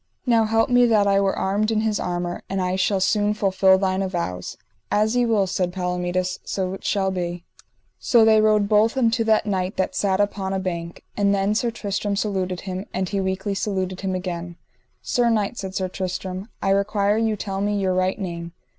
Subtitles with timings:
[0.25, 3.77] Now help me that I were armed in his armour, and I shall soon fulfil
[3.77, 4.57] thine avows.
[4.89, 7.43] As ye will, said Palomides, so it shall be.
[7.99, 11.69] So they rode both unto that knight that sat upon a bank, and then Sir
[11.69, 14.55] Tristram saluted him, and he weakly saluted him again.
[15.03, 18.53] Sir knight, said Sir Tristram, I require you tell me your right name.